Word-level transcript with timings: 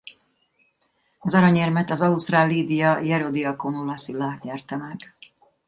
Az 1.19 1.33
aranyérmet 1.33 1.91
az 1.91 2.01
ausztrál 2.01 2.47
Lydia 2.47 2.99
Ierodiaconou-Lassila 2.99 4.39
nyerte 4.43 4.75
meg. 4.75 5.15